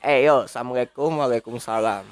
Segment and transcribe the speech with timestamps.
[0.00, 2.08] Eh yo, assalamualaikum, waalaikumsalam.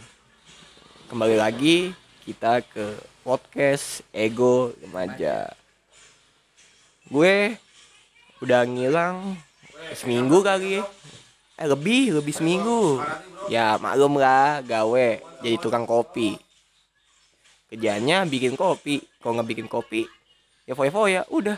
[1.08, 1.96] Kembali lagi
[2.28, 2.84] kita ke
[3.24, 5.56] podcast Ego Remaja.
[7.08, 7.56] Gue
[8.44, 9.40] udah ngilang
[9.96, 10.84] seminggu kali.
[11.56, 13.00] Eh lebih, lebih seminggu.
[13.48, 16.36] Ya maklum lah, gawe jadi tukang kopi.
[17.72, 19.00] Kerjanya bikin kopi.
[19.24, 20.04] Kalau nggak bikin kopi,
[20.68, 21.56] ya foya ya udah.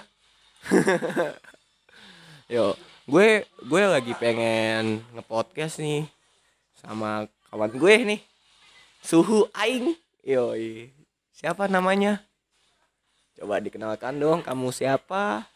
[2.54, 2.78] Yo,
[3.10, 6.19] gue gue lagi pengen ngepodcast nih
[6.80, 8.20] sama kawan gue nih.
[9.04, 9.92] Suhu aing.
[10.24, 10.92] Yoi.
[11.36, 12.24] Siapa namanya?
[13.36, 15.48] Coba dikenalkan dong kamu siapa?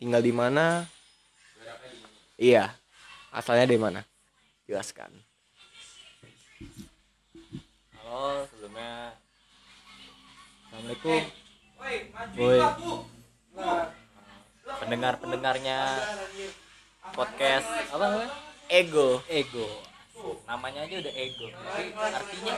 [0.00, 0.88] Tinggal di mana?
[2.40, 2.72] Iya.
[3.32, 4.00] Asalnya dari mana?
[4.64, 5.12] Jelaskan.
[8.00, 9.16] Halo, sebelumnya.
[10.68, 11.20] Assalamualaikum.
[12.36, 12.60] Boy
[14.70, 15.78] Pendengar-pendengarnya
[17.16, 18.28] Podcast Apa
[18.68, 19.24] ego.
[19.28, 19.89] Ego
[20.50, 21.46] Namanya aja udah ego.
[21.94, 22.56] Artinya?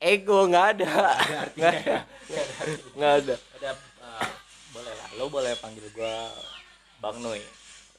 [0.00, 0.92] Ego nggak ada.
[1.52, 1.96] Nggak ada
[2.96, 3.34] nggak ada.
[3.60, 3.70] Ada.
[3.76, 4.28] Eh,
[4.72, 6.32] Boleh lah, lo boleh panggil gua
[7.04, 7.44] Bang Noy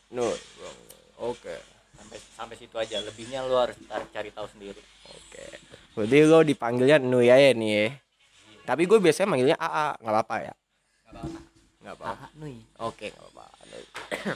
[0.09, 0.25] no
[1.21, 1.53] oke.
[1.93, 4.81] Sampai sampai situ aja, lebihnya lo harus cari, cari tahu sendiri.
[5.05, 5.45] Oke.
[5.93, 7.87] Berarti lo dipanggilnya nu ya ya nih ya.
[8.65, 10.53] Tapi gue biasanya manggilnya AA nggak apa-apa ya?
[11.83, 12.25] Nggak apa-apa.
[12.25, 13.45] Ah, Noy Oke, nggak apa-apa.
[13.69, 13.85] Nui.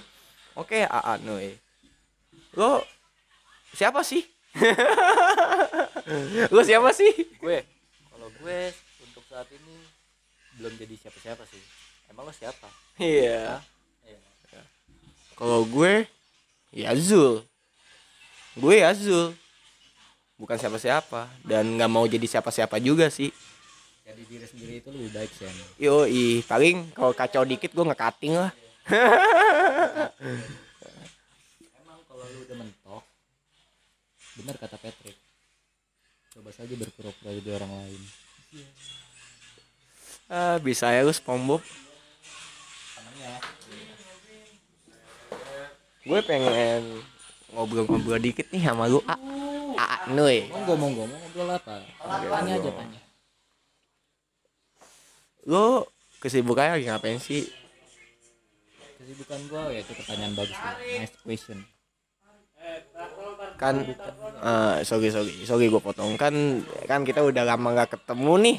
[0.62, 1.50] Oke, AA Nui.
[2.54, 2.84] Lo
[3.74, 4.22] siapa sih?
[6.54, 7.14] Lo siapa sih?
[7.42, 7.66] Gue,
[8.14, 8.60] kalau gue
[9.02, 9.76] untuk saat ini
[10.62, 11.64] belum jadi siapa-siapa sih
[12.14, 12.70] Emang lo siapa?
[13.02, 13.58] Iya.
[14.06, 14.22] Iya.
[15.34, 16.06] Kalau gue
[16.70, 17.42] ya Zul.
[18.54, 19.34] Gue ya Zul.
[20.38, 23.34] Bukan siapa-siapa dan nggak mau jadi siapa-siapa juga sih.
[24.06, 25.50] Jadi diri sendiri itu lebih baik sih.
[25.82, 28.54] Yo, ih, paling kalau kacau dikit gue nge-cutting lah.
[31.82, 32.58] Emang kalau lu udah
[34.40, 35.18] benar kata Patrick.
[36.34, 38.02] Coba saja berpura-pura jadi orang lain.
[40.30, 41.62] Ah, bisa ya lu SpongeBob.
[46.04, 47.00] Gue pengen
[47.54, 49.00] ngobrol-ngobrol dikit nih sama lu.
[49.06, 49.16] A,
[49.78, 50.50] A, Nui.
[50.52, 51.80] monggo monggo mau ngobrol apa?
[52.04, 53.02] Tanya aja tanya.
[55.48, 55.88] Lo
[56.20, 57.48] kesibukannya lagi ngapain sih?
[59.00, 60.56] Kesibukan gua ya itu pertanyaan bagus.
[61.00, 61.60] Nice question.
[63.64, 63.76] Kan
[64.44, 66.20] eh sorry sorry sorry gue potong.
[66.20, 68.58] Kan kan kita udah lama nggak ketemu nih.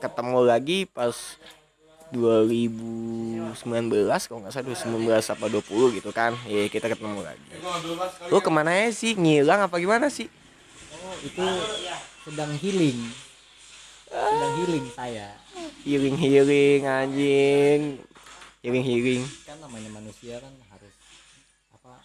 [0.00, 1.12] Ketemu lagi pas
[2.14, 3.52] 2019
[4.30, 6.32] kalau nggak salah 2019 apa 20 gitu kan.
[6.48, 7.44] Ya kita ketemu lagi.
[8.32, 9.12] Lu ke mana ya sih?
[9.12, 10.32] Ngilang apa gimana sih?
[11.04, 11.44] Oh itu
[12.24, 12.98] sedang healing.
[14.08, 15.36] Sedang healing saya.
[15.84, 18.00] healing healing anjing.
[18.66, 20.94] Healing healing Kan namanya manusia kan harus
[21.70, 22.02] apa?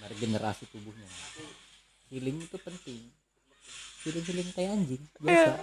[0.00, 1.08] Meregenerasi tubuhnya.
[2.12, 3.00] Healing itu penting.
[4.04, 5.56] Healing healing kayak anjing biasa.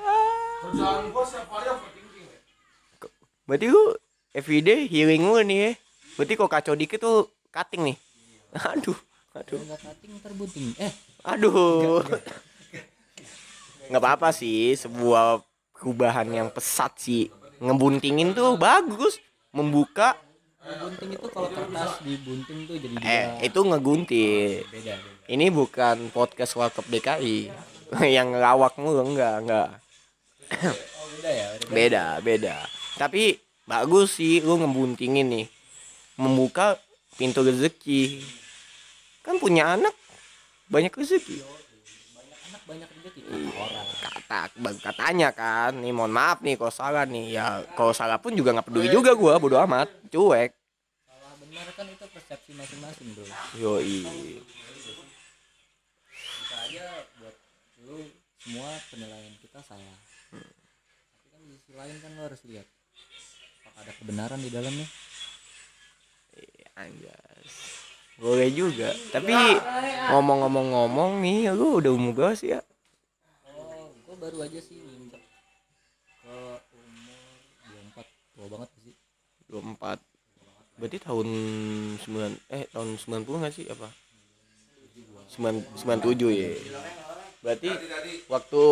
[3.43, 3.83] berarti lu
[4.31, 5.71] everyday healing lu nih ya
[6.15, 7.97] berarti kok kacau dikit tuh cutting nih
[8.71, 8.95] aduh
[9.35, 10.71] aduh nggak cutting ntar bunting.
[10.79, 12.03] Eh Aduh.
[13.87, 15.39] nggak apa-apa sih, sebuah
[15.71, 17.31] perubahan yang pesat sih.
[17.63, 19.23] Ngebuntingin tuh bagus,
[19.55, 20.19] membuka
[20.63, 23.03] bunting itu kalau kertas dibunting tuh jadi dua.
[23.03, 24.63] eh itu ngegunting.
[24.71, 24.95] beda beda.
[25.27, 27.51] Ini bukan podcast World Cup DKI
[28.15, 29.69] yang ngelawak mulu enggak, enggak.
[30.53, 31.71] Oh, beda ya beda.
[31.71, 32.55] Beda, beda.
[32.95, 35.47] Tapi bagus sih lu ngebuntingin nih.
[36.15, 36.79] Membuka
[37.19, 38.23] pintu rezeki.
[39.23, 39.95] Kan punya anak
[40.71, 41.43] banyak rezeki.
[42.13, 43.87] banyak anak banyak rezeki kata orang
[44.33, 47.37] kata baru katanya kan nih mohon maaf nih kalau salah nih.
[47.37, 50.49] Ya kalau salah pun juga nggak peduli juga gua bodo amat cuek.
[51.05, 53.25] Salah benar kan itu persepsi masing-masing bro.
[53.61, 54.01] Yoi.
[56.09, 56.85] Bisa aja
[57.21, 57.35] buat
[57.85, 58.09] lu
[58.41, 59.97] semua penilaian kita salah.
[60.33, 62.65] Tapi kan di sisi lain kan lo harus lihat
[63.61, 64.87] apakah ada kebenaran di dalamnya.
[66.73, 67.53] Anjas.
[68.17, 68.97] Boleh juga.
[69.13, 69.29] Tapi
[70.09, 72.65] ngomong-ngomong-ngomong nih lu udah umur berapa sih ya?
[72.65, 72.72] gue
[74.23, 75.19] baru aja sih nginjek
[76.23, 76.35] ke
[76.79, 77.19] umur
[77.91, 78.95] 24 tua banget sih.
[79.51, 79.99] 24
[80.79, 81.27] berarti tahun
[81.99, 83.67] 9 eh tahun 90 nggak sih?
[83.67, 83.91] Apa?
[85.27, 86.55] 9 97 ya.
[87.43, 87.69] Berarti
[88.31, 88.63] waktu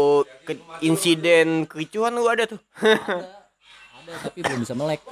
[0.47, 0.53] ke
[0.87, 2.61] insiden kericuan lu ada tuh?
[2.79, 3.27] Ada.
[3.99, 5.03] Ada tapi belum bisa melek.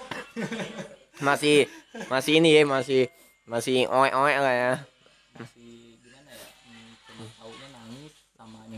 [1.19, 1.68] Masih
[2.07, 3.12] masih ini ya masih
[3.44, 4.74] masih oek-oek lah ya.
[5.36, 5.69] Masih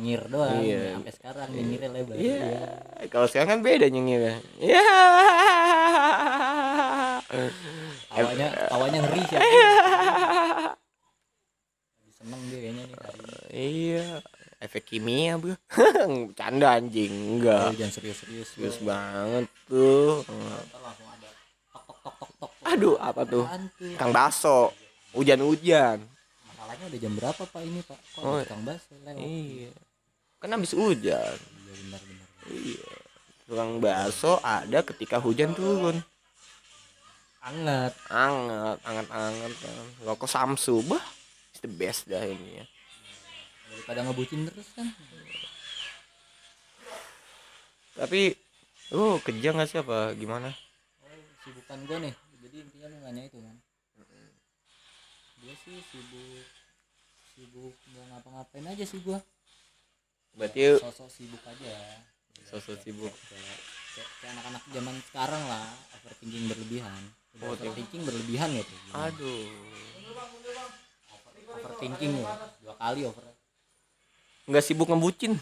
[0.02, 0.82] nyengir doang Iya.
[0.82, 2.16] Ya, sampai sekarang nyengirnya lebar.
[2.18, 2.50] Iya,
[3.08, 4.42] kalau sekarang kan beda nyengirnya.
[4.58, 4.86] Iya.
[8.10, 9.38] tawanya tawanya ngeri sih.
[9.38, 9.60] Lagi
[12.12, 13.38] seneng dia kayaknya nih hari ini.
[13.54, 14.06] Iya.
[14.58, 15.54] Efek kimia bro
[16.40, 17.14] canda anjing.
[17.14, 20.22] Oh, enggak jangan serius-serius serius banget tuh.
[20.22, 21.30] Ntar langsung ada
[21.70, 23.46] tok tok tok tok tok aduh apa tuh?
[23.78, 23.98] Tuh?
[23.98, 24.70] kang baso.
[25.12, 25.98] Hujan-hujan.
[26.46, 28.00] Masalahnya udah jam berapa pak ini pak?
[28.16, 29.18] Kok Oh, ada tukang bakso lewat?
[29.20, 29.70] Iya
[30.42, 30.98] kan habis hujan.
[31.06, 31.38] Iya.
[31.38, 32.92] Benar benar iya
[33.46, 36.02] tukang bakso ada ketika hujan turun
[37.46, 38.78] anget anget.
[38.82, 41.04] Anget anget kan rokok samsu bah
[41.54, 42.66] it's the best dah ini ya.
[43.70, 44.88] Daripada ngebucin terus kan?
[47.92, 48.34] Tapi
[48.92, 49.80] lu kerja nggak sih?
[49.80, 50.50] Apa gimana?
[51.06, 51.12] Oh
[51.46, 52.14] sibukan gue nih.
[52.42, 53.56] Jadi intinya lu nanya itu kan.
[55.42, 56.46] Dia sih sibuk
[57.34, 59.18] sibuk nggak ngapa-ngapain aja sih gua
[60.36, 61.76] berarti sosok sibuk aja.
[62.48, 63.12] Sosok sibuk.
[63.12, 65.68] Kayak, anak-anak zaman sekarang lah
[66.00, 67.02] overthinking berlebihan.
[67.32, 69.08] Udah Oh, overthinking berlebihan gitu Gimana?
[69.08, 69.48] aduh.
[71.52, 72.32] Overthinking loh
[72.64, 73.24] dua kali over.
[74.48, 75.36] Nggak sibuk ngebucin.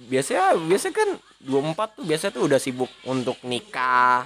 [0.00, 1.10] Biasanya biasa kan
[1.44, 4.24] 24 tuh biasa tuh udah sibuk untuk nikah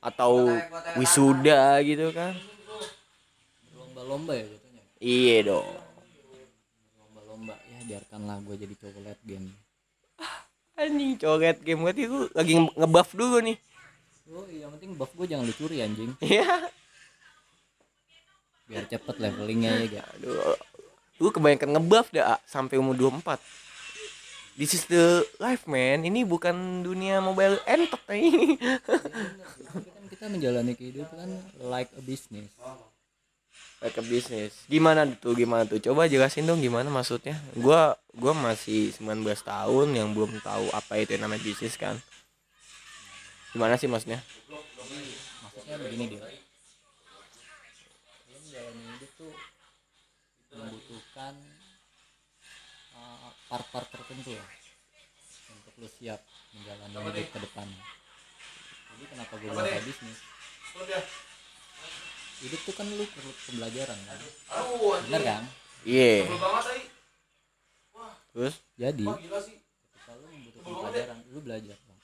[0.00, 0.48] atau
[0.96, 2.32] wisuda gitu kan.
[3.76, 5.68] Lomba-lomba ya jatuhnya iya dong.
[5.68, 5.81] ya
[7.84, 9.48] biarkanlah gue jadi cowok late game
[10.82, 13.56] anjing coret game berarti lu lagi nge- ngebuff dulu nih.
[14.32, 16.10] Oh yang penting buff gue jangan dicuri anjing.
[16.24, 16.72] Iya.
[18.66, 20.56] Biar cepet levelingnya ya gak aduh.
[21.20, 23.38] Lu kebanyakan ngebuff dah sampai umur 24
[24.52, 26.04] This is the life man.
[26.04, 28.56] Ini bukan dunia mobile entot nih
[29.64, 31.28] tapi kan kita menjalani kehidupan
[31.68, 32.52] like a business
[33.82, 34.54] A business.
[34.70, 35.82] Gimana tuh gimana tuh?
[35.82, 37.34] Coba jelasin dong gimana maksudnya.
[37.58, 41.98] Gua gua masih 19 tahun yang belum tahu apa itu yang namanya bisnis kan.
[43.50, 44.22] Gimana sih maksudnya?
[45.52, 46.20] maksudnya begini dia
[48.28, 49.32] menjalani hidup tuh
[50.52, 51.34] membutuhkan
[52.92, 54.44] uh, part-part tertentu ya
[55.56, 56.20] untuk lu siap
[56.52, 57.68] menjalani hidup ke depan
[58.92, 60.18] jadi kenapa gue bilang bisnis
[62.42, 64.18] hidup tuh kan lu perlu pembelajaran kan?
[65.06, 65.42] Bener kan?
[65.82, 66.26] Iya.
[68.32, 68.54] Terus?
[68.74, 72.00] Jadi ketika lu membutuhkan pelajaran lu belajar Bang.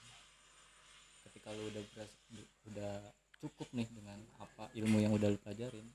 [1.29, 2.21] ketika lu udah beras-
[2.69, 2.93] udah
[3.39, 5.87] cukup nih dengan apa ilmu yang udah lu pelajarin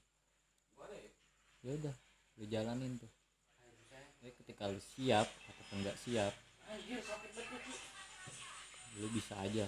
[1.63, 1.71] ya?
[1.79, 1.95] udah
[2.37, 3.11] lu jalanin tuh.
[4.19, 6.33] Jadi ketika lu siap ataupun nggak siap
[8.99, 9.67] lu bisa aja.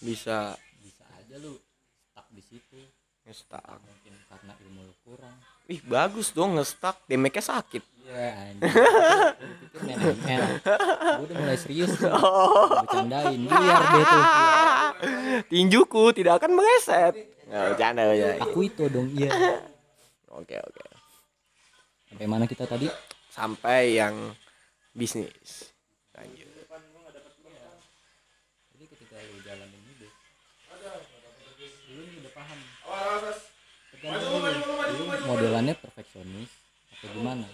[0.00, 0.38] Bisa.
[0.82, 1.56] Bisa aja lu
[2.10, 2.80] stuck di situ
[3.24, 3.64] ngestak.
[3.64, 7.00] mungkin karena ilmu lu kurang Ih, bagus dong ngestak.
[7.08, 7.82] Damage-nya sakit.
[8.04, 8.52] Iya
[9.80, 10.44] ML.
[10.60, 11.96] Gua udah mulai serius.
[12.04, 14.24] Gua Bercandain biar deh tuh.
[15.50, 17.14] Tinjuku tidak akan meleset.
[17.48, 18.36] Nah, bercanda ya.
[18.44, 19.32] Aku itu dong iya.
[20.40, 20.82] Oke, oke.
[22.10, 22.90] Sampai mana kita tadi?
[23.30, 24.34] Sampai yang
[24.90, 25.70] bisnis.
[26.10, 26.50] Lanjut.
[28.74, 30.10] Jadi ketika lu jalanin hidup,
[31.86, 32.32] lu nih udah
[34.04, 34.36] lu,
[35.00, 36.50] lu modelannya perfeksionis
[36.98, 37.46] atau gimana.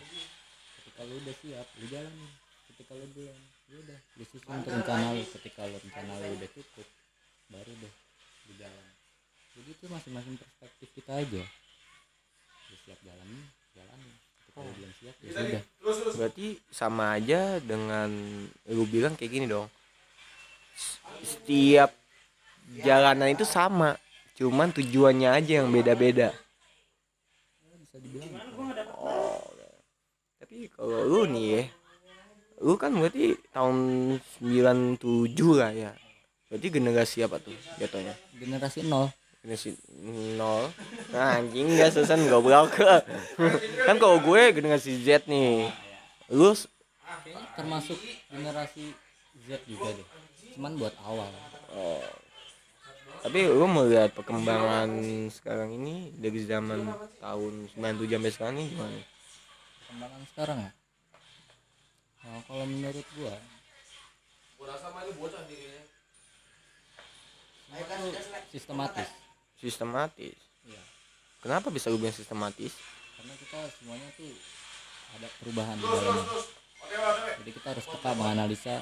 [0.81, 2.31] Ketika lu udah siap, lu jalanin.
[2.71, 3.39] Ketika lu belum,
[3.71, 5.25] ya udah, lu susun rencana lu.
[5.27, 6.89] Ketika lu rencana lu udah cukup,
[7.53, 7.95] baru deh
[8.49, 8.87] lu jalan.
[9.51, 11.43] Jadi itu masing-masing perspektif kita aja.
[12.71, 13.43] Lu siap jalanin,
[13.77, 14.15] jalanin.
[14.41, 15.63] Ketika lu belum siap, ya sudah.
[16.17, 18.09] Berarti sama aja dengan
[18.71, 19.69] lu bilang kayak gini dong.
[21.21, 21.93] Setiap
[22.81, 23.99] jalanan itu sama,
[24.41, 26.33] cuman tujuannya aja yang beda-beda.
[27.77, 28.33] Bisa dibilang.
[28.97, 29.45] Oh.
[30.41, 31.63] Tapi kalau lu nih ya,
[32.65, 33.77] lu kan berarti tahun
[34.41, 35.93] 97 lah ya.
[36.49, 38.17] Berarti generasi apa tuh jatuhnya?
[38.41, 39.13] generasi nol
[39.45, 39.77] Generasi
[40.41, 40.73] nol.
[41.13, 42.73] Nah, anjing gak susan goblok.
[43.87, 45.69] kan kalau gue generasi Z nih.
[46.33, 46.57] Lu
[47.21, 47.99] kayaknya termasuk
[48.33, 48.85] generasi
[49.45, 50.09] Z juga deh
[50.57, 51.31] cuman buat awal
[51.71, 52.03] Oh.
[53.21, 54.89] Tapi lu melihat perkembangan
[55.29, 56.89] sekarang ini dari zaman
[57.21, 59.01] tahun 97 sampai sekarang ini gimana?
[59.91, 60.73] perkembangan sekarang ya
[62.23, 63.35] nah, kalau menurut gua
[67.99, 68.15] tuh
[68.49, 69.09] sistematis
[69.61, 70.37] Sistematis.
[70.65, 70.83] iya
[71.43, 72.73] Kenapa bisa lu bilang sistematis?
[73.19, 74.33] karena kita semuanya tuh
[75.19, 76.25] ada perubahan di dalamnya
[77.43, 78.75] jadi kita harus peka menganalisa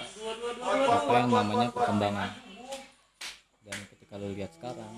[0.92, 2.30] apa yang namanya perkembangan
[3.64, 4.92] dan ketika lo lihat sekarang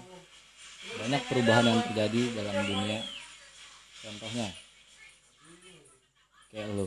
[0.97, 2.99] banyak perubahan yang terjadi dalam dunia.
[4.01, 4.49] Contohnya
[6.51, 6.87] kayak lo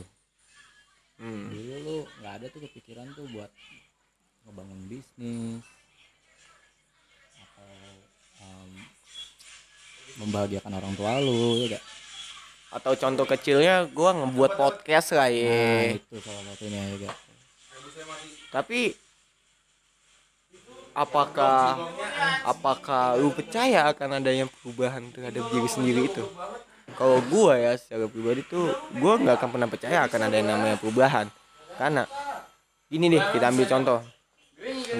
[1.14, 1.46] Hmm.
[1.46, 3.46] dulu lo nggak ada tuh kepikiran tuh buat
[4.44, 5.62] ngebangun bisnis
[7.38, 7.70] atau
[8.42, 8.70] em,
[10.18, 11.84] membahagiakan orang tua lo ya gak
[12.74, 17.14] atau contoh kecilnya gua ngebuat podcast lah nah, ya itu salah satunya juga
[18.50, 18.90] tapi
[20.94, 21.90] apakah
[22.46, 26.24] apakah lu percaya akan adanya perubahan terhadap diri sendiri itu?
[26.94, 28.70] Kalau gua ya secara pribadi tuh
[29.02, 31.26] gua nggak akan pernah percaya akan ada yang namanya perubahan.
[31.74, 32.06] Karena
[32.94, 34.00] ini nih kita ambil contoh.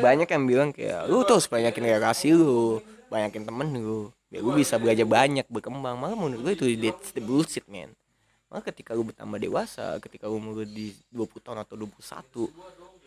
[0.03, 4.75] Banyak yang bilang kayak lu tuh banyakin relasi lu banyakin temen lu biar lu bisa
[4.77, 5.95] belajar banyak berkembang.
[5.95, 7.95] Malah menurut gue itu that's the bullshit man.
[8.51, 12.51] Malah ketika lu bertambah dewasa ketika lu umur di 20 tahun atau 21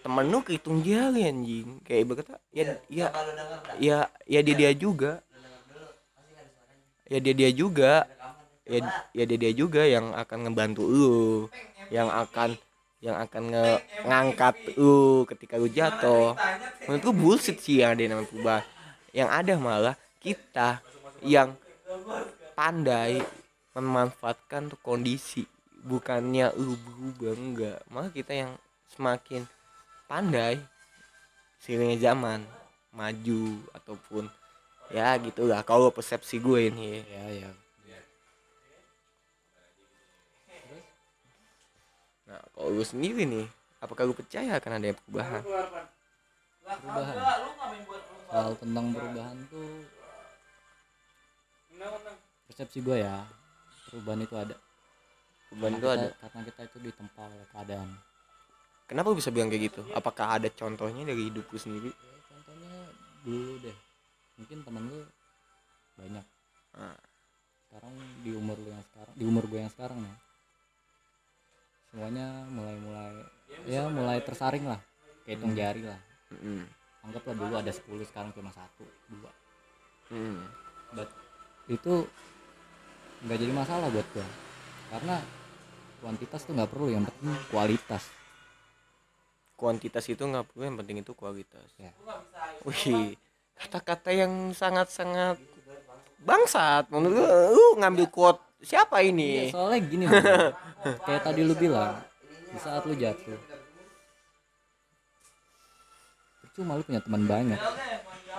[0.07, 1.83] temen lu kehitung jari anjing.
[1.83, 3.11] Kayak berkata ya ya
[3.75, 5.19] ya ya dia dia juga.
[7.11, 8.07] Ya dia dia juga.
[8.63, 8.79] Ya
[9.11, 11.19] ya dia dia juga yang akan ngebantu lu.
[11.91, 12.49] Yang akan
[13.03, 13.67] yang akan nge
[14.07, 16.39] ngangkat lu ketika lu jatuh.
[16.87, 18.63] menurut gua bullshit sih yang ada yang namanya perubahan
[19.11, 20.79] yang ada malah kita
[21.19, 21.51] yang
[22.55, 23.19] pandai
[23.75, 25.43] memanfaatkan tuh kondisi.
[25.83, 27.79] Bukannya lu berubah enggak.
[27.91, 28.51] Malah kita yang
[28.95, 29.43] semakin
[30.07, 30.57] pandai.
[31.59, 32.41] Seiringnya zaman
[32.91, 34.25] maju ataupun
[34.89, 37.03] ya gitulah kalau persepsi gue ini.
[37.05, 37.51] Ya ya.
[42.27, 43.47] Nah kalau lu sendiri nih
[43.79, 45.43] apakah lu percaya akan ada perubahan
[46.67, 47.15] perubahan?
[48.27, 49.87] Hal tentang perubahan tuh
[52.47, 53.23] persepsi gue ya
[53.87, 54.55] perubahan itu ada.
[55.47, 56.09] Perubahan Karena itu kita- ada?
[56.19, 57.89] karena kita itu ditempa oleh keadaan
[58.87, 59.81] kenapa lu bisa bilang kayak gitu?
[59.93, 61.91] Apakah ada contohnya dari hidup lu sendiri?
[61.91, 62.73] Ya, contohnya
[63.21, 63.77] dulu deh.
[64.39, 64.99] Mungkin temen lu
[65.99, 66.25] banyak.
[66.77, 66.97] Ah.
[67.67, 70.15] sekarang di umur lu yang sekarang di umur gue yang sekarang nih
[71.91, 73.11] semuanya mulai mulai
[73.67, 74.79] ya mulai tersaring lah.
[75.27, 75.99] Kehitung jari lah.
[76.31, 76.63] Mm-mm.
[77.03, 79.31] anggaplah dulu ada 10 sekarang cuma satu dua.
[80.11, 80.39] Mm.
[80.95, 81.09] But
[81.67, 82.07] itu
[83.27, 84.27] nggak jadi masalah buat gue
[84.93, 85.15] karena
[85.99, 88.07] kuantitas tuh nggak perlu yang penting kualitas
[89.57, 91.65] kuantitas itu nggak perlu yang penting itu kualitas.
[91.81, 91.91] Ya.
[92.63, 93.17] Wih
[93.57, 95.41] kata-kata yang sangat-sangat
[96.21, 97.25] bangsat menurut lu,
[97.57, 100.21] lu ngambil quote siapa Iya, ini soalnya gini bro.
[101.05, 101.97] kayak tadi lu bilang
[102.53, 103.37] di saat lu jatuh.
[106.45, 107.59] Percuma lu punya teman banyak.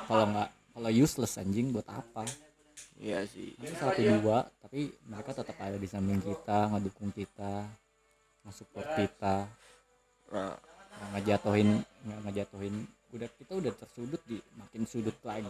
[0.06, 2.22] Kalau nggak kalau useless anjing buat apa?
[2.98, 3.54] Iya sih.
[3.58, 7.66] Mungkin satu dua tapi mereka tetap ada di samping kita ngedukung kita
[8.46, 9.46] nge-support kita.
[10.34, 10.56] Nah,
[11.16, 12.74] ngejatuhin nggak ngejatuhin.
[13.08, 15.48] Udah kita udah tersudut di makin sudut lagi.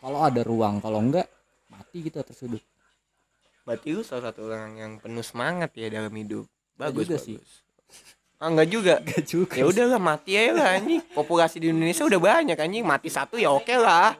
[0.00, 1.28] Kalau ada ruang kalau enggak
[1.72, 2.60] mati kita tersudut.
[3.64, 6.44] Berarti lu salah satu orang yang penuh semangat ya dalam hidup.
[6.76, 7.24] Bagus juga bagus.
[7.24, 7.38] Sih.
[8.40, 8.94] ah enggak juga.
[9.08, 11.02] Gak juga ya udahlah mati aja lah anjing.
[11.18, 12.84] Populasi di Indonesia udah banyak anjing.
[12.84, 14.16] Mati satu ya oke lah.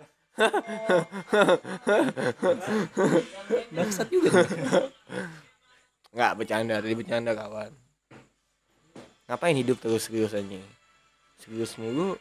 [3.75, 4.45] Bangsat juga.
[6.11, 7.90] Nggak bercanda tadi bercanda kawan
[9.31, 10.67] ngapain hidup terus serius anjing?
[11.39, 12.19] Serius mulu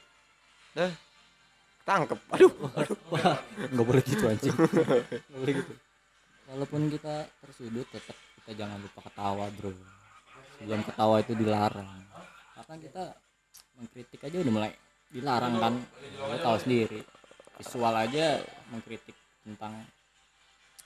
[0.77, 0.93] dah
[1.81, 2.53] tangkep aduh
[3.73, 4.53] nggak boleh gitu anjing.
[5.33, 5.73] Nggak boleh gitu.
[6.53, 9.73] Walaupun kita tersudut tetap kita jangan lupa ketawa bro.
[10.61, 11.89] Sebelum ketawa itu dilarang.
[12.53, 13.03] Karena kita
[13.81, 14.71] mengkritik aja udah mulai
[15.09, 15.73] dilarang kan?
[16.21, 17.01] Lo tahu sendiri.
[17.57, 18.37] Visual aja
[18.69, 19.81] mengkritik tentang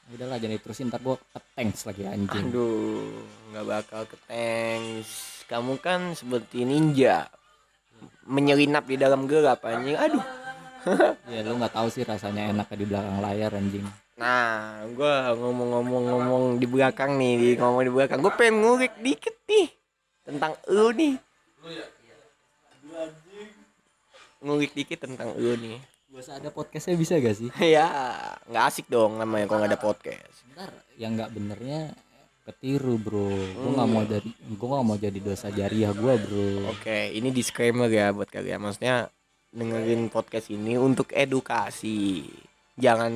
[0.08, 2.48] "Ya udahlah jangan diterusin ntar gua ketengs lagi anjing.
[2.48, 4.18] Aduh nggak bakal ke
[5.50, 7.28] kamu kan seperti ninja
[8.28, 10.24] menyelinap di dalam gelap anjing aduh
[11.32, 16.70] ya lu nggak tahu sih rasanya enak di belakang layar anjing Nah, gua ngomong-ngomong-ngomong di
[16.70, 18.22] belakang nih, di ngomong di belakang.
[18.22, 19.74] Gue pengen ngulik dikit nih
[20.22, 21.18] tentang lu nih.
[24.44, 25.82] Ngulik dikit tentang lu nih.
[26.14, 27.90] gua ada podcastnya bisa gak sih ya,
[28.46, 30.46] nggak asik dong namanya kalau nggak ada podcast.
[30.54, 31.90] ntar yang nggak benernya
[32.44, 33.32] ketiru bro.
[33.32, 36.76] Gue nggak mau jadi gue nggak mau jadi dosa jariah gue bro.
[36.76, 38.60] Oke, ini disclaimer ya buat kalian.
[38.60, 39.08] Maksudnya
[39.56, 42.28] dengerin podcast ini untuk edukasi.
[42.76, 43.14] Jangan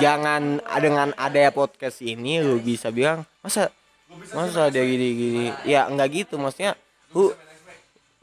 [0.00, 3.74] jangan dengan ada podcast ini lu bisa bilang masa
[4.30, 6.40] masa ada gini gini ya enggak gitu.
[6.40, 6.72] Maksudnya
[7.12, 7.36] lu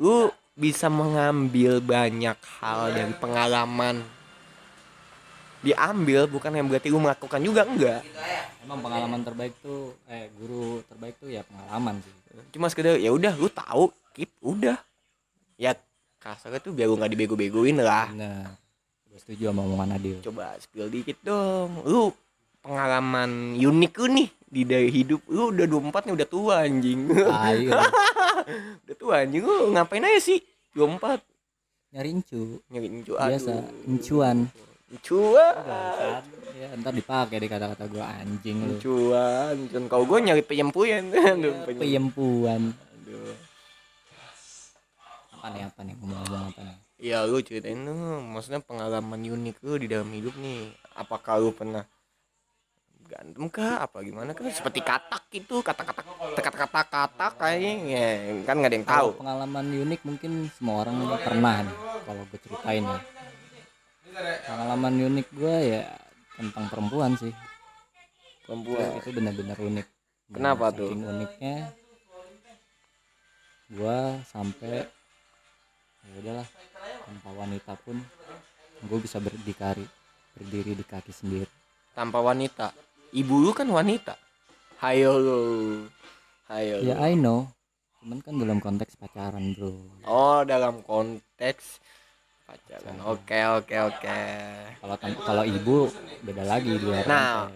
[0.01, 4.01] lu bisa mengambil banyak hal dari pengalaman.
[5.63, 8.03] Diambil bukan yang berarti lu melakukan juga enggak
[8.63, 12.13] emang pengalaman terbaik tuh eh guru terbaik tuh ya pengalaman sih.
[12.55, 14.79] Cuma sekedar ya udah lu tahu keep udah.
[15.59, 15.75] Ya
[16.23, 18.09] kasarnya tuh biar lu nggak dibego-begoin lah.
[18.15, 18.47] Nah
[19.11, 20.17] gue setuju sama omongan Adil.
[20.25, 21.83] Coba spill dikit dong.
[21.85, 22.09] Lu
[22.63, 25.21] pengalaman unik lu nih di dari hidup.
[25.29, 26.99] Lu udah 24 nih udah tua anjing.
[27.29, 27.77] Ayo
[28.87, 29.43] udah tua anjing.
[29.45, 30.41] Lu ngapain aja sih
[30.73, 31.21] 24
[31.93, 34.49] nyari incu nyari incu biasa aduh incuan
[35.01, 36.21] cuan.
[36.53, 38.75] Ya ntar dipakai di kata-kata gua anjing lu.
[38.77, 39.83] Cuan cuan.
[39.89, 41.09] Kau gue nyari penyempuyan.
[41.13, 43.33] Aduh penyem- peyempuan aduh.
[45.39, 45.93] Apa nih apa nih?
[45.97, 46.77] Ngomong-ngomong apa nih?
[47.03, 50.71] Ya lu ceritain lu maksudnya pengalaman unik lu di dalam hidup nih.
[50.93, 51.83] Apakah lu pernah
[53.03, 53.83] berantem kah?
[53.83, 56.05] Apa gimana kan seperti katak gitu kata-kata
[56.37, 58.07] kata-kata katak kayaknya ya,
[58.45, 59.09] kan nggak ada yang tahu.
[59.17, 62.99] pengalaman unik mungkin semua orang pernah nih kalau gue ceritain ya
[64.45, 65.83] pengalaman unik gue ya
[66.37, 67.33] tentang perempuan sih.
[68.45, 68.99] Perempuan.
[69.01, 69.87] Itu benar-benar unik.
[70.29, 70.89] Dan Kenapa tuh?
[70.93, 71.55] uniknya
[73.73, 73.97] gue
[74.29, 74.85] sampai
[76.03, 76.47] ya udahlah
[77.07, 77.97] tanpa wanita pun
[78.85, 79.87] gue bisa berdikari
[80.37, 81.49] berdiri di kaki sendiri.
[81.93, 82.73] Tanpa wanita?
[83.13, 84.17] Ibu lu kan wanita.
[84.81, 85.41] Hayo lu.
[86.49, 86.89] Hayo lu.
[86.89, 87.45] ya I know.
[88.01, 89.71] Cuman kan dalam konteks pacaran bro.
[90.09, 91.79] Oh dalam konteks
[92.43, 94.19] pacaran oke oke oke.
[94.79, 95.89] Kalau kalau ibu
[96.23, 97.03] beda lagi dia.
[97.07, 97.49] Nah.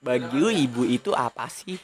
[0.00, 1.76] bagi lu ibu itu apa sih?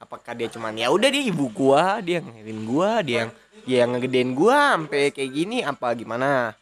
[0.00, 3.30] Apakah dia cuman ya udah dia ibu gua dia ngelahirin gua dia yang
[3.68, 6.56] dia yang ngegedein gua sampai kayak gini apa gimana?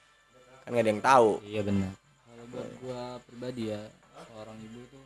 [0.67, 1.31] Kan gak ada yang tahu.
[1.47, 1.93] Iya benar
[2.27, 3.81] kalau buat gua pribadi ya
[4.33, 5.00] seorang ibu itu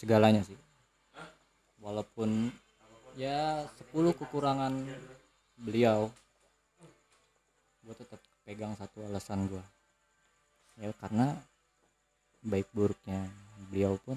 [0.00, 0.58] segalanya sih.
[1.80, 2.52] Walaupun
[3.20, 4.72] ya 10 kekurangan
[5.60, 6.08] beliau
[7.90, 9.66] gua tetap pegang satu alasan gua.
[10.78, 11.34] Ya karena
[12.46, 13.26] baik buruknya
[13.66, 14.14] beliau pun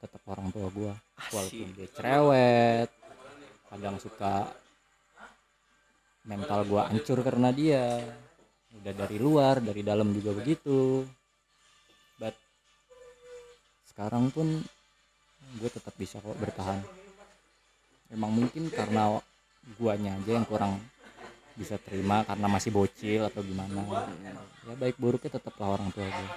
[0.00, 0.96] tetap orang tua gua.
[1.28, 2.88] Walaupun dia cerewet
[3.68, 4.48] kadang suka
[6.24, 8.00] mental gua hancur karena dia.
[8.80, 11.04] Udah dari luar dari dalam juga begitu.
[12.16, 12.32] But
[13.92, 14.64] sekarang pun
[15.60, 16.80] gue tetap bisa kok bertahan.
[18.10, 19.20] Emang mungkin karena
[19.78, 20.80] guanya aja yang kurang
[21.54, 23.86] bisa terima karena masih bocil atau gimana.
[24.66, 26.28] Ya baik buruknya tetaplah orang tua gue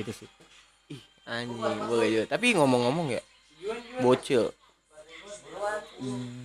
[0.00, 0.28] gitu sih.
[0.92, 2.24] Ih anjing boleh juga.
[2.36, 3.22] Tapi ngomong-ngomong ya
[4.00, 4.52] bocil.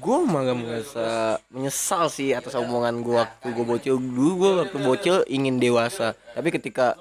[0.01, 3.95] Gue malah merasa menyesal sih atas omongan gue waktu gue bocil.
[3.95, 6.17] Dulu gue waktu bocil ingin dewasa.
[6.35, 6.99] Tapi ketika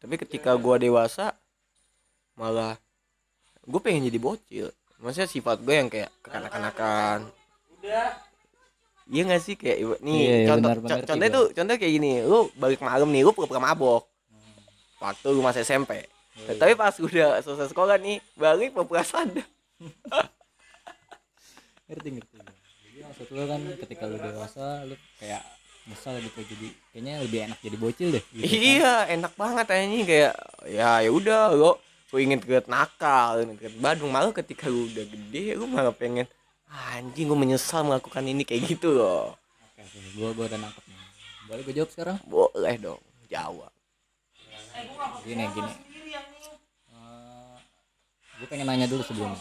[0.00, 1.34] tapi ketika gue dewasa
[2.38, 2.78] malah
[3.66, 4.66] gue pengen jadi bocil.
[5.00, 7.26] Maksudnya sifat gue yang kayak kekanak-kanakan
[9.10, 9.54] iya gak sih?
[9.54, 11.36] Kayak nih Iya, iya, contoh benar, co- benar contohnya juga.
[11.36, 14.02] tuh contoh kayak gini lu balik malam nih lu pura-pura mabok.
[14.98, 15.92] Waktu lu masih SMP
[16.40, 19.44] Iya, tapi pas udah selesai sekolah nih balik pura-pura sadar.
[21.86, 22.36] Ngerti ngerti.
[22.86, 25.42] Jadi maksud lu kan ketika lu dewasa lu kayak
[25.84, 26.40] nyesal gitu.
[26.46, 28.46] Jadi kayaknya lebih enak jadi bocil deh gitu kan.
[28.46, 30.34] iya enak banget ini kayak
[30.70, 31.72] ya ya udah lo
[32.10, 34.10] lu ingin terlihat nakal ingin terlihat badung.
[34.10, 36.30] Malah ketika lu udah gede lu malah pengen
[36.70, 39.34] anjing gue menyesal melakukan ini kayak gitu loh.
[39.74, 39.98] Oke oke.
[40.14, 40.98] Gua gua udah nangkep nih.
[41.50, 42.16] Boleh gue jawab sekarang?
[42.24, 43.72] Boleh dong jawab.
[45.26, 45.72] Gini gini.
[48.40, 49.36] gue pengen nanya dulu sebelumnya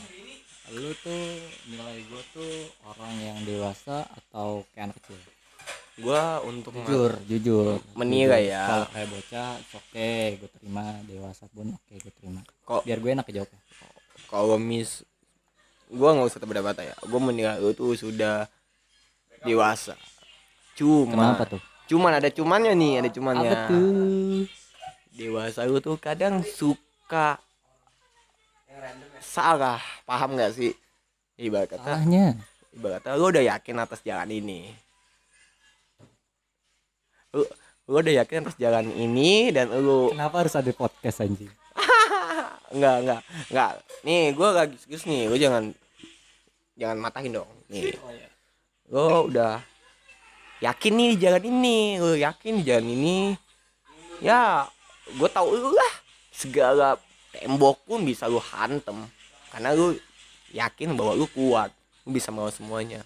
[0.69, 1.25] lu tuh
[1.65, 2.53] nilai gue tuh
[2.85, 5.17] orang yang dewasa atau kayak anak kecil?
[5.99, 7.81] Gue untuk jujur jujur.
[7.97, 8.53] Menilai Jujur.
[8.53, 8.63] ya.
[8.69, 10.85] kalau kayak bocah oke gue terima.
[11.09, 12.41] Dewasa pun oke gue terima.
[12.69, 13.61] Kok biar gue enak jawabnya.
[14.29, 15.01] Kalau mis
[15.89, 16.93] gue nggak usah berdebat ya.
[17.01, 18.45] Gue menilai lu tuh sudah
[19.41, 19.97] dewasa.
[20.77, 21.61] Cuma kenapa tuh?
[21.89, 23.49] cuman ada cumannya nih ada cumannya.
[23.49, 24.45] Apa tuh?
[25.17, 27.41] Dewasa lu tuh kadang suka
[29.19, 29.81] salah.
[30.05, 30.71] Paham nggak sih?
[31.39, 32.37] Ibarat kata salahnya.
[32.75, 34.69] ibarat kata lu udah yakin atas jalan ini.
[37.33, 37.41] Lu
[37.89, 41.49] lu udah yakin atas jalan ini dan lu kenapa harus ada podcast anjing
[42.73, 43.71] enggak enggak enggak
[44.05, 45.29] nih gue lagi serius nih.
[45.29, 45.63] Lu jangan
[46.79, 47.49] jangan matahin dong.
[47.67, 47.95] Nih.
[48.89, 49.61] Lu udah
[50.63, 51.77] yakin nih di jalan ini.
[51.99, 53.17] Lu yakin di jalan ini.
[54.23, 54.65] Ya
[55.09, 55.93] gue tahu lu lah.
[56.31, 56.95] Segala
[57.35, 59.05] tembok pun bisa lu hantem.
[59.51, 59.97] Karena lu
[60.55, 61.69] yakin bahwa lu kuat.
[62.07, 63.01] Lu bisa melawan semuanya.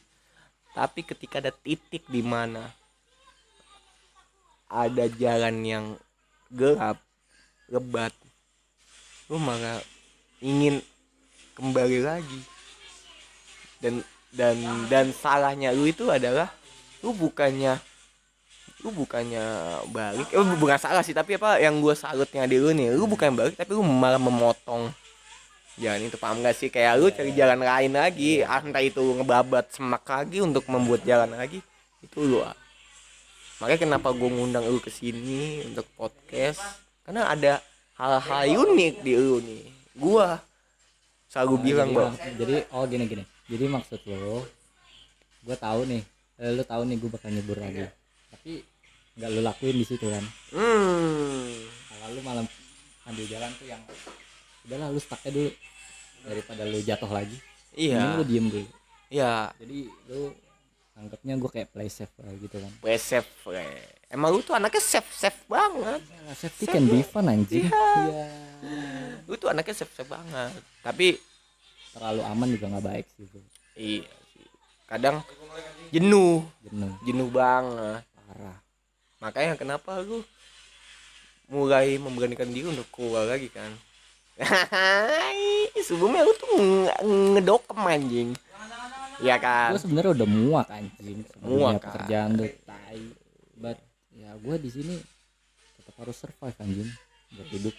[0.73, 2.73] Tapi ketika ada titik di mana
[4.73, 5.86] ada jalan yang
[6.49, 6.97] gelap
[7.69, 8.10] lebat
[9.34, 9.82] lu malah
[10.38, 10.78] ingin
[11.58, 12.39] kembali lagi.
[13.82, 14.54] Dan dan
[14.86, 16.54] dan salahnya lu itu adalah
[17.02, 17.82] lu bukannya
[18.86, 19.41] lu bukannya
[19.89, 20.30] balik.
[20.30, 23.34] Eh bu- bukan salah sih tapi apa yang gue salutnya di lu nih lu bukan
[23.34, 24.93] balik tapi lu malah memotong.
[25.74, 26.69] Jalan itu paham gak sih?
[26.69, 31.34] Kayak lu cari jalan lain lagi entah itu lu ngebabat semak lagi untuk membuat jalan
[31.34, 31.65] lagi
[32.06, 32.46] itu lu
[33.63, 36.60] makanya kenapa gue ngundang lu ke sini untuk podcast?
[37.08, 37.63] Karena ada
[38.04, 39.63] hal-hal unik di lu nih.
[39.96, 40.36] Gua
[41.32, 43.24] selalu bilang jadi, bahwa mak- jadi oh gini gini.
[43.48, 44.44] Jadi maksud lo
[45.44, 46.02] gue tahu nih
[46.39, 47.88] eh, lo tahu nih gue bakal nyebur lagi.
[48.36, 48.60] Tapi
[49.16, 50.24] nggak lu lakuin di situ kan?
[50.52, 51.48] Hmm.
[51.88, 52.46] Kalau lu malam
[53.08, 53.82] ambil jalan tuh yang
[54.68, 55.52] udahlah lu stucknya dulu.
[56.24, 57.36] Daripada lu jatuh lagi
[57.76, 58.00] iya.
[58.00, 58.68] Mending lu diem dulu.
[59.12, 59.34] Iya.
[59.60, 59.80] Jadi
[60.12, 60.22] lu
[60.96, 62.72] anggapnya gue kayak play safe gitu kan?
[62.80, 63.63] Play safe we.
[64.13, 65.99] Emang lu tuh anaknya safe safe banget.
[66.06, 67.65] Ya, safety can be fun anjing.
[67.67, 68.26] Iya.
[69.26, 70.54] Lu tuh anaknya safe safe banget.
[70.86, 71.17] Tapi
[71.93, 73.41] terlalu aman juga nggak baik sih bro
[73.78, 74.02] iya
[74.34, 74.47] sih.
[74.89, 75.21] kadang
[75.89, 76.45] jenuh.
[76.65, 76.93] Jenuh.
[77.06, 78.02] Jenuh banget.
[78.13, 78.58] Parah.
[79.21, 80.21] Makanya kenapa lu
[81.49, 83.69] mulai memberanikan diri untuk keluar lagi kan?
[85.88, 87.02] Sebelumnya lu tuh nge-
[87.38, 88.30] ngedokem anjing.
[89.21, 89.69] Iya kan?
[89.73, 91.19] Gue sebenarnya udah muak anjing.
[91.45, 91.82] Muak, kan?
[91.93, 93.02] pekerjaan tuh tai
[93.54, 93.78] but
[94.17, 94.95] ya gue di sini
[95.80, 96.89] tetap harus survive anjing
[97.34, 97.76] buat hidup.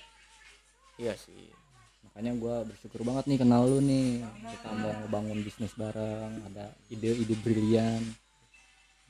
[0.98, 1.50] Iya sih.
[2.06, 4.22] Makanya gue bersyukur banget nih kenal lu nih.
[4.22, 8.02] Kita mau ngebangun bisnis bareng ada ide-ide brilian.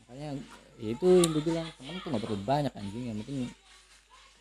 [0.04, 0.40] Makanya
[0.80, 3.04] ya itu yang gue bilang temen tuh gak perlu banyak anjing.
[3.12, 3.38] Yang penting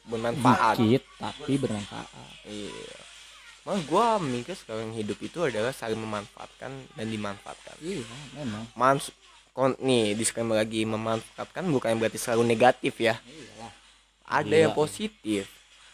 [0.08, 0.76] bermanfaat.
[0.80, 2.08] dikit tapi bermanfaat.
[2.48, 3.00] Iya.
[3.64, 7.80] Malah gua mikir sekarang hidup itu adalah saling memanfaatkan dan dimanfaatkan.
[7.80, 8.04] Iya
[8.36, 8.68] memang.
[8.76, 9.08] Mans
[9.54, 13.22] kon nih disclaimer lagi memanfaatkan bukan berarti selalu negatif ya.
[13.22, 13.72] Iyalah
[14.34, 14.62] ada Iya.
[14.68, 15.46] yang positif.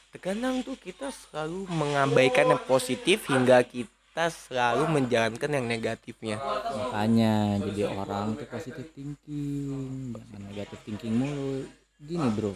[0.10, 6.40] Terkadang tuh kita selalu mengabaikan yang positif hingga kita selalu menjalankan yang negatifnya.
[6.74, 10.16] Makanya jadi orang tuh positive thinking.
[10.18, 11.68] Jangan negative thinking mulu.
[12.00, 12.54] Gini bro.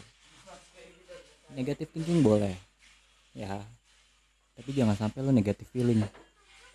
[1.54, 2.56] Negative thinking boleh
[3.38, 3.62] ya.
[4.58, 6.02] Tapi jangan sampai lo negative feeling.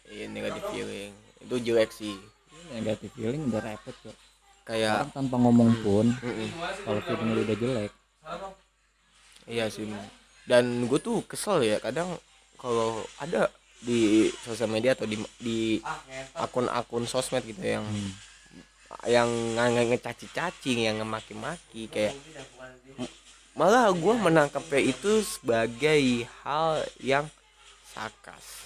[0.06, 1.10] Iya negatif feeling.
[1.42, 2.14] Itu jelek sih
[2.70, 4.16] negative feeling udah repot kok
[4.64, 6.48] kayak orang tanpa ngomong pun mm-mm.
[6.84, 7.92] kalau feeling lu udah jelek
[9.48, 9.88] iya sih
[10.44, 12.12] dan gue tuh kesel ya kadang
[12.56, 15.58] kalau ada di sosial media atau di di
[16.34, 18.12] akun-akun sosmed gitu yang Hmm.
[19.06, 22.16] yang nge- ngecaci-caci yang ngemaki-maki kayak
[23.52, 27.26] malah gue menangkapnya itu sebagai hal yang
[27.84, 28.64] sarkas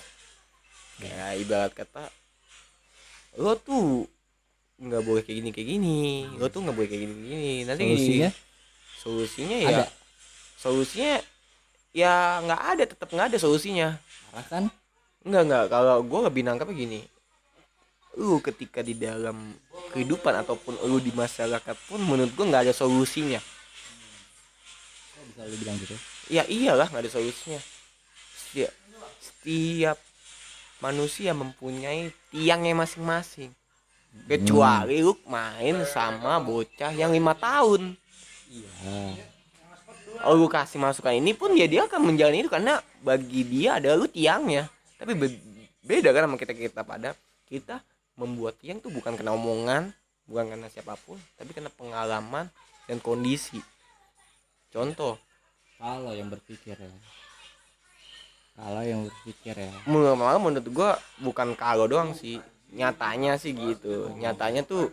[0.97, 2.07] kayak ibarat kata
[3.39, 4.05] lo tuh
[4.83, 5.99] nggak boleh kayak gini kayak gini.
[6.37, 7.53] Lo tuh nggak boleh kayak gini gini.
[7.65, 8.31] Nanti solusinya?
[9.03, 9.87] solusinya ya ada.
[10.55, 11.15] solusinya
[11.91, 12.15] ya
[12.47, 13.89] nggak ada tetap nggak ada solusinya.
[14.31, 14.65] Parah kan?
[15.23, 17.01] Enggak enggak kalau gue lebih nangkapnya gini.
[18.19, 19.57] Lu ketika di dalam
[19.97, 23.41] kehidupan ataupun lu di masyarakat pun menurut gue nggak ada solusinya.
[25.33, 25.97] Bisa lu bilang gitu?
[26.29, 27.61] Ya iyalah nggak ada solusinya.
[28.37, 28.73] Setiap
[29.23, 29.97] setiap
[30.83, 33.55] manusia mempunyai tiangnya masing-masing.
[34.27, 37.95] Kecuali lu main sama bocah yang lima tahun.
[38.51, 39.25] Iya.
[40.21, 43.97] Kalau lu kasih masukan ini pun ya dia akan menjalani itu karena bagi dia ada
[43.97, 44.69] lu tiangnya.
[45.01, 45.41] Tapi be-
[45.81, 47.17] beda kan sama kita kita pada.
[47.49, 47.81] Kita
[48.19, 49.95] membuat tiang tuh bukan karena omongan
[50.29, 52.53] bukan karena siapa pun tapi karena pengalaman
[52.85, 53.63] dan kondisi.
[54.69, 55.17] Contoh.
[55.81, 56.91] Kalau yang berpikir ya
[58.53, 59.73] kalau yang berpikir ya.
[59.89, 62.37] Malah menurut gua bukan kalau doang sih.
[62.73, 64.13] Nyatanya sih gitu.
[64.17, 64.93] Nyatanya tuh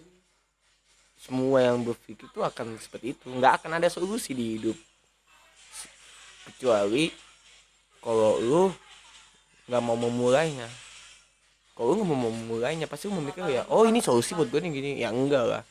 [1.20, 3.28] semua yang berpikir tuh akan seperti itu.
[3.28, 4.78] Nggak akan ada solusi di hidup.
[6.48, 7.12] Kecuali
[8.00, 8.64] kalau lu
[9.68, 10.68] nggak mau memulainya.
[11.76, 14.72] Kalau lu nggak mau memulainya pasti lu memikir ya oh ini solusi buat gue nih
[14.72, 14.92] gini.
[15.04, 15.64] Ya enggak lah.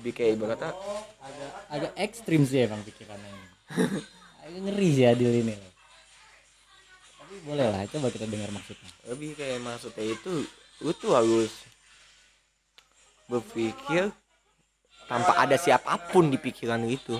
[0.00, 0.72] Lebih kayak ibaratnya
[1.20, 3.32] agak agak ekstrim sih emang pikirannya
[4.58, 5.54] ngeri sih Adil ini.
[7.20, 8.90] Tapi boleh lah coba kita dengar maksudnya.
[9.06, 10.42] Lebih kayak maksudnya itu
[10.82, 11.52] lu tuh harus
[13.30, 14.10] berpikir
[15.06, 17.14] tanpa ada siapa pun di pikiran itu.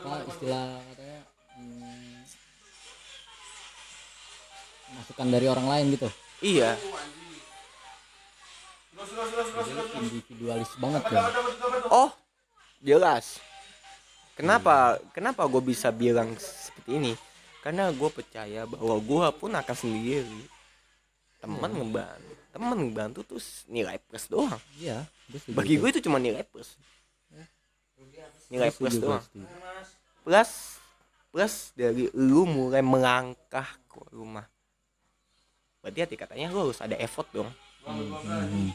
[0.00, 1.20] Apa istilah katanya
[1.56, 2.24] hmm,
[4.96, 6.08] masukan dari orang lain gitu.
[6.40, 6.76] Iya.
[9.00, 11.24] Jadi individualis banget ya.
[11.88, 12.19] Oh
[12.80, 13.38] jelas.
[14.34, 17.12] Kenapa kenapa gue bisa bilang seperti ini?
[17.60, 20.42] Karena gue percaya bahwa gue pun akan sendiri.
[21.40, 23.40] Teman ngebantu teman ngebantu tuh
[23.70, 24.58] nilai plus doang.
[24.74, 25.06] Iya
[25.54, 26.74] bagi gue itu cuma nilai plus.
[28.50, 29.22] Nilai Gua plus doang.
[30.26, 30.50] plus
[31.30, 34.46] plus dari lu mulai melangkah ke rumah.
[35.78, 37.50] Berarti hati katanya lu harus ada effort dong.
[37.86, 38.70] Hmm, hmm, hmm.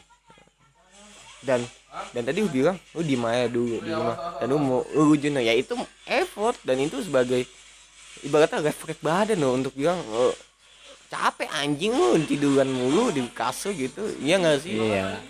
[1.46, 1.60] dan
[2.12, 4.38] dan tadi lu bilang lu di mana dulu di rumah.
[4.40, 5.76] Dan lu mau lu jenuh ya itu
[6.08, 6.56] effort.
[6.62, 7.44] Dan itu sebagai
[8.24, 10.32] ibaratnya refleks badan lo untuk bilang oh,
[11.08, 14.04] capek anjing lu tiduran mulu di kasur gitu.
[14.20, 14.76] Iya nggak sih?
[14.76, 15.20] Iya.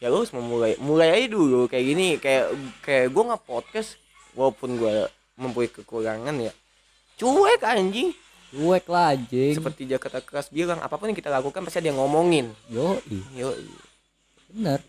[0.00, 2.08] Ya lu harus memulai mulai aja dulu kayak gini.
[2.16, 3.96] Kayak kayak gue nggak podcast
[4.36, 6.52] walaupun gue mempunyai kekurangan ya.
[7.20, 8.16] Cuek anjing.
[8.50, 9.54] Cuek lah anjing.
[9.56, 12.52] Seperti Jakarta keras bilang apa pun yang kita lakukan pasti ada yang ngomongin.
[12.72, 12.96] Yo
[13.36, 13.52] yo
[14.50, 14.82] bener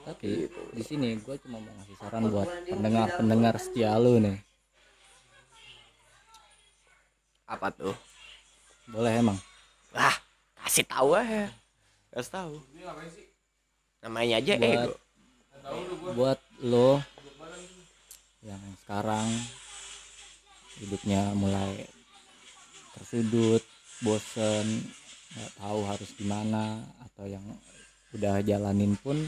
[0.00, 4.38] tapi di sini gue cuma mau ngasih saran buat pendengar pendengar setia lu nih.
[7.44, 7.94] Apa tuh?
[8.88, 9.38] Boleh emang?
[9.90, 10.14] Lah
[10.62, 11.50] kasih tahu aja.
[12.14, 12.54] Kasih tahu.
[14.00, 14.94] Namanya aja Buat- ego.
[16.16, 16.90] buat lo
[18.40, 19.28] yang sekarang
[20.80, 21.84] hidupnya mulai
[22.96, 23.60] tersudut
[24.00, 24.88] bosen
[25.36, 27.44] nggak tahu harus gimana atau yang
[28.16, 29.20] udah jalanin pun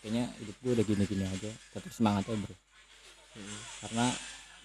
[0.00, 2.56] kayaknya hidup gue udah gini-gini aja tetap semangat ya bro.
[3.84, 4.06] Karena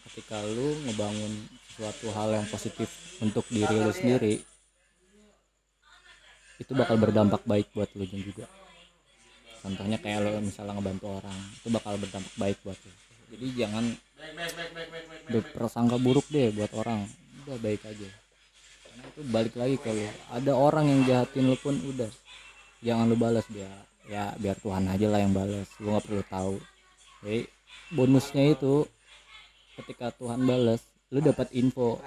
[0.10, 1.34] ketika lu ngebangun
[1.74, 2.90] suatu hal yang positif
[3.22, 4.42] untuk diri lu sendiri
[6.62, 8.46] itu bakal berdampak baik buat lu juga.
[9.64, 12.94] Contohnya kayak lo misalnya ngebantu orang itu bakal berdampak baik buat lo
[13.34, 13.86] jadi jangan
[15.26, 17.10] berprasangka buruk deh buat orang
[17.44, 18.10] udah baik aja.
[18.86, 22.12] Karena itu balik lagi ke lo ada orang yang jahatin lo pun udah.
[22.86, 23.66] Jangan lo balas dia
[24.04, 26.56] ya biar Tuhan aja lah yang balas lo nggak perlu tahu.
[27.24, 27.42] Jadi
[27.96, 28.84] bonusnya itu
[29.80, 32.00] ketika Tuhan balas lo dapat info.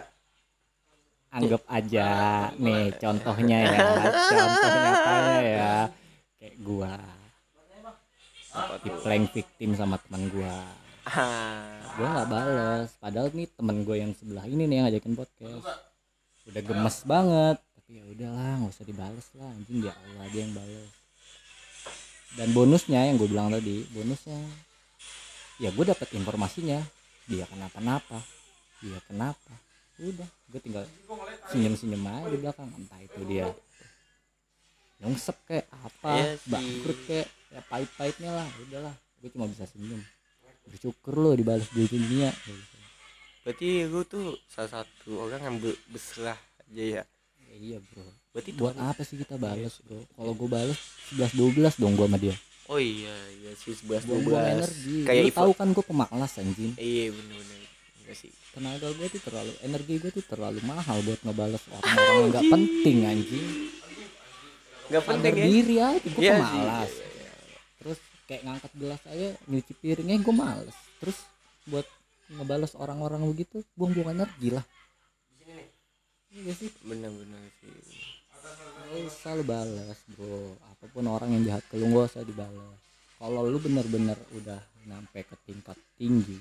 [1.33, 2.09] Anggap aja
[2.57, 3.79] nih contohnya ya.
[4.09, 5.75] Contoh nyatanya ya.
[6.41, 6.95] Kayak gua.
[8.81, 10.57] Di prank victim sama teman gua.
[11.97, 12.89] Gua nggak bales.
[12.97, 15.65] Padahal nih temen gue yang sebelah ini nih yang ngajakin podcast.
[16.49, 17.57] Udah gemes banget.
[17.61, 19.51] Tapi ya udahlah nggak usah dibales lah.
[19.53, 21.06] Anjing dia Allah dia yang bales
[22.37, 24.37] dan bonusnya yang gue bilang tadi bonusnya.
[25.57, 26.85] Ya gue dapat informasinya.
[27.27, 28.23] Dia kenapa-napa
[28.85, 29.53] dia kenapa.
[29.97, 30.85] Udah gue tinggal
[31.49, 32.69] senyum-senyum aja di belakang.
[32.77, 33.49] Entah itu dia
[34.97, 36.49] nyungsep kayak apa sih.
[36.49, 38.95] bangkrut kayak ya pahit-pahitnya lah udahlah.
[39.25, 40.01] Gue cuma bisa senyum.
[40.69, 42.31] Bersyukur lo dibalas di dunia.
[43.47, 47.03] Berarti lu tuh salah satu orang yang be- berserah aja ya?
[47.47, 48.05] Ya iya bro
[48.37, 50.05] berarti buat apa sih kita balas bro?
[50.13, 50.77] Kalau gue balas
[51.17, 52.37] 11 12 dong gue sama dia.
[52.69, 54.97] Oh iya iya sih sebelas dua buang-buang belas energi.
[55.09, 56.73] Kayak lu tahu kan gue pemalas anjing.
[56.77, 57.65] Iya bener-bener.
[58.05, 58.31] Enggak sih.
[58.53, 62.99] Tenaga gue tuh terlalu energi gue tuh terlalu mahal buat ngebales orang-orang yang nggak penting
[63.09, 63.47] anjing.
[64.93, 65.45] Nggak penting ya?
[65.49, 66.45] diri aja gue Iya sih.
[66.45, 66.93] pemalas.
[67.77, 70.77] terus kayak ngangkat gelas aja nyuci piringnya gue males.
[71.01, 71.19] Terus
[71.65, 71.87] buat
[72.29, 74.65] ngebales orang-orang begitu buang-buang energi lah.
[76.37, 76.69] Iya sih.
[76.85, 78.16] Bener-bener sih
[78.87, 80.55] Gak usah lu balas bro.
[80.71, 82.79] Apa pun orang yang jahat ke lu gak usah dibalas
[83.19, 86.39] Kalau lu bener-bener udah nyampe ke tingkat tinggi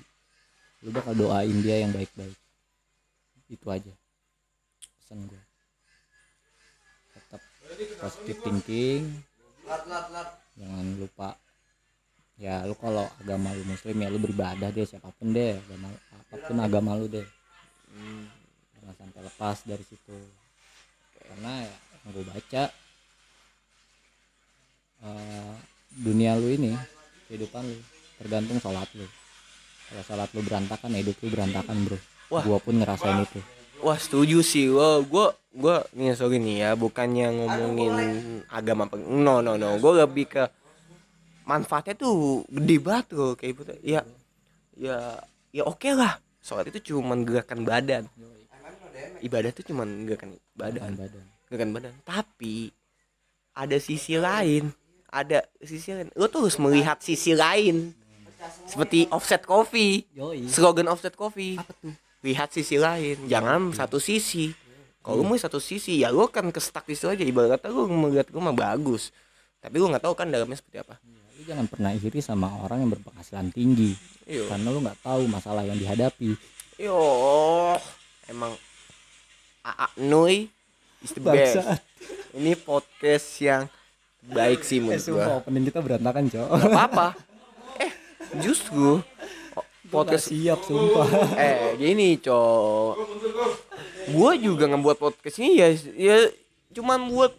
[0.86, 2.38] Lu bakal doain dia yang baik-baik.
[3.50, 3.90] Itu aja.
[5.02, 5.42] Pesan gue
[7.18, 7.42] Tetap
[7.98, 9.02] positive thinking.
[10.54, 11.34] Jangan lupa
[12.36, 15.56] Ya lu kalau agama lu muslim ya lu beribadah deh siapa pun deh.
[15.56, 15.88] Agama,
[16.20, 17.24] Apa pun agama lu deh.
[17.90, 18.28] Hmm,
[18.76, 20.18] jangan sampai lepas dari situ.
[21.16, 22.64] Karena ya yang gue baca.
[25.02, 25.54] Eh,
[25.96, 26.72] dunia lu ini
[27.26, 27.76] kehidupan lu
[28.22, 29.06] tergantung sholat lu.
[29.90, 31.98] Kalau sholat lu berantakan ya hidup lu berantakan bro.
[32.26, 32.42] Wah.
[32.42, 33.38] gua pun ngerasain itu.
[33.82, 34.70] Wah setuju sih.
[34.70, 37.94] Wah gua gua nih sorry nih ya bukannya ngomongin
[38.50, 39.78] agama apa no no no.
[39.78, 40.46] Gua lebih ke
[41.46, 43.74] manfaatnya tuh gede banget loh kayak gitu.
[43.82, 44.00] Ya
[44.78, 45.22] ya
[45.54, 46.18] ya oke lah.
[46.42, 48.06] Sholat itu cuma gerakan badan.
[49.22, 52.70] Ibadah tuh cuma gerakan badan gerakan badan tapi
[53.56, 54.68] ada sisi lain.
[55.08, 56.12] Ada sisi lain.
[56.12, 57.96] Lo tuh harus melihat sisi lain.
[58.68, 60.04] Seperti offset coffee
[60.46, 61.94] slogan offset coffee apa tuh?
[62.20, 63.24] Lihat sisi lain.
[63.26, 64.52] Jangan satu sisi.
[65.00, 67.24] Kalau lu mau satu sisi ya lu kan kestak di situ aja.
[67.24, 69.14] Ibarat kata lu melihat gua mah bagus.
[69.62, 71.00] Tapi lu nggak tahu kan dalamnya seperti apa.
[71.38, 73.96] Lu jangan pernah iri sama orang yang berpenghasilan tinggi.
[74.26, 74.50] Iyo.
[74.50, 76.34] karena lu nggak tahu masalah yang dihadapi.
[76.82, 76.98] Yo
[78.26, 78.58] emang
[79.62, 80.50] AA Nui
[81.06, 81.62] is the best
[82.34, 83.62] ini podcast yang
[84.26, 85.06] baik sih eh menurut gua.
[85.06, 86.46] sumpah opening kita berantakan cok.
[86.50, 87.06] Gak apa-apa.
[87.78, 87.92] Eh
[88.42, 88.98] justru
[89.86, 91.06] podcast siap sumpah.
[91.38, 92.92] Eh gini cok.
[94.10, 96.16] Gue juga ngebuat podcast ini ya ya
[96.74, 97.32] cuman buat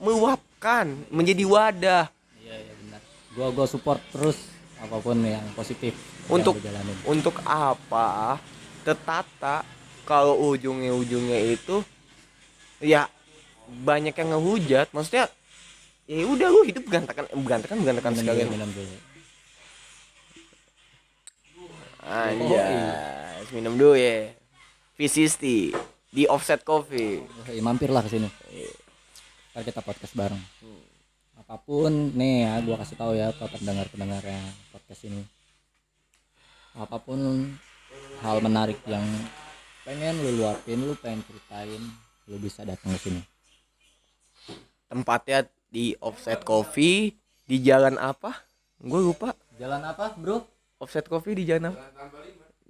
[0.00, 2.04] meluapkan menjadi wadah.
[2.40, 3.00] Iya iya benar.
[3.36, 4.40] Gua gua support terus
[4.80, 5.92] apa pun yang positif
[6.24, 6.96] yang Untuk- jalanin.
[7.04, 8.40] untuk apa?
[8.80, 9.60] Tertata
[10.02, 11.84] kalau ujungnya ujungnya itu
[12.80, 13.06] ya
[13.70, 15.30] banyak yang ngehujat maksudnya
[16.10, 18.96] ya udah lu hidup berantakan berantakan berantakan minum sekalian dulu, minum dulu.
[22.02, 24.34] anjas minum dulu ya
[24.98, 25.72] V60
[26.10, 28.28] di offset coffee Ya, mampirlah ke sini.
[29.54, 30.42] Ntar kita podcast bareng.
[31.40, 35.22] Apa pun nih ya, gua kasih tahu ya ke pendengar-pendengarnya podcast ini.
[36.78, 37.18] Apa pun
[38.22, 39.02] hal menarik yang
[39.82, 41.82] pengen lu luapin, lu pengen ceritain,
[42.30, 43.22] lu bisa datang ke sini.
[44.86, 48.46] tempatnya di offset coffee di jalan apa?
[48.78, 49.34] Gue lupa.
[49.58, 50.46] Jalan apa bro?
[50.78, 51.90] Offset coffee di jalan apa?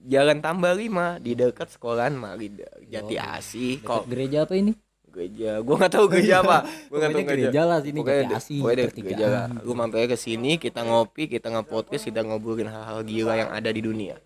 [0.00, 4.02] Jalan tambah lima di dekat sekolahan Marida Jati Yo, Asih Dekat kok.
[4.08, 4.72] gereja apa ini?
[5.12, 5.60] Gereja.
[5.60, 6.64] Gue nggak tahu gereja apa.
[6.88, 7.60] Gue nggak tahu gereja.
[7.68, 9.46] lah sini, Pokoknya Jati Asih, pokoknya gereja lah.
[9.60, 13.84] Lu mampir ke sini kita ngopi kita nge-podcast kita ngobrolin hal-hal gila yang ada di
[13.84, 14.16] dunia.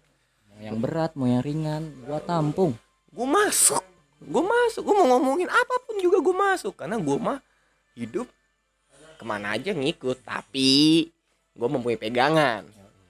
[0.55, 2.79] Mau yang berat mau yang ringan gua tampung.
[3.11, 3.83] Gue masuk
[4.25, 6.75] gue masuk gue mau ngomongin apa pun juga gue masuk.
[6.75, 7.39] Karena gue mah
[7.95, 8.27] hidup
[9.21, 11.09] ke mana aja ngikut tapi
[11.55, 12.63] gue mempunyai pegangan.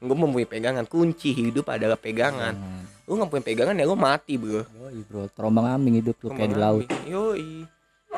[0.02, 0.84] Gue mempunyai pegangan.
[0.84, 2.54] Kunci hidup adalah pegangan.
[2.54, 2.82] Jangan.
[3.04, 4.64] lu nggak punya pegangan ya lu mati bro.
[4.64, 5.28] Yoi bro.
[5.28, 6.88] Terombang ambing hidup lu kayak di laut.
[7.04, 7.68] yoi.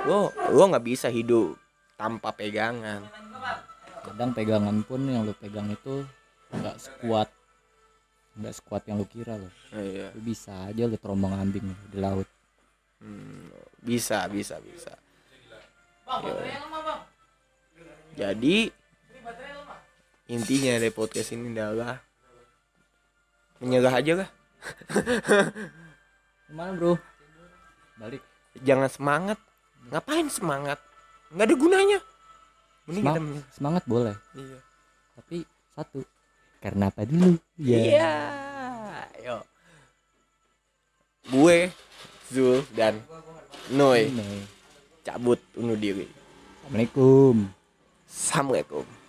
[0.07, 1.59] Lo lo nggak bisa hidup
[1.99, 3.03] tanpa pegangan.
[4.07, 6.07] Kadang pegangan pun yang lu pegang itu
[6.55, 7.29] nggak sekuat
[8.37, 10.13] nggak sekuat yang lu kira loh iya.
[10.13, 12.29] Lu bisa aja lu terombang ambing di laut
[13.01, 13.53] Hmm,
[13.85, 14.93] bisa bisa bisa.
[18.17, 18.71] Jadi
[20.27, 22.01] intinya dari podcast ini adalah
[23.61, 24.29] menyerah aja lah
[26.51, 26.95] gimana bro?
[27.97, 28.23] Balik.
[28.63, 29.39] Jangan semangat.
[29.93, 30.79] Ngapain semangat?
[31.31, 31.99] Nggak ada gunanya.
[32.87, 34.15] Mending Semang- semangat boleh.
[34.35, 34.59] Iya.
[35.19, 35.37] Tapi
[35.75, 35.99] satu
[36.63, 38.13] karena apa dulu ya iya.
[39.23, 39.37] Yo.
[41.27, 41.71] Gue
[42.31, 43.01] Zul dan
[43.71, 44.47] Noy Ini.
[45.07, 46.07] cabut undur diri.
[46.67, 47.47] Assalamualaikum.
[48.07, 49.06] Assalamualaikum